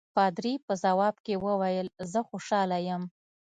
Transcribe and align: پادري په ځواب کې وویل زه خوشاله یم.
پادري 0.15 0.53
په 0.65 0.73
ځواب 0.83 1.15
کې 1.25 1.33
وویل 1.45 1.87
زه 2.11 2.19
خوشاله 2.27 2.77
یم. 2.87 3.03